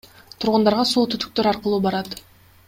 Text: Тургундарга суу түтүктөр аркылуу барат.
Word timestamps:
Тургундарга 0.45 0.85
суу 0.93 1.03
түтүктөр 1.11 1.51
аркылуу 1.53 1.83
барат. 1.87 2.19